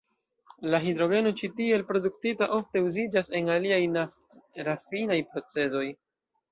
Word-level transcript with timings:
La 0.69 0.79
hidrogeno 0.85 1.33
ĉi 1.41 1.49
tiel 1.59 1.83
produktita 1.91 2.49
ofte 2.57 2.85
uziĝas 2.89 3.33
en 3.41 3.55
aliaj 3.59 3.81
naft-rafinaj 4.01 5.25
procezoj. 5.35 5.89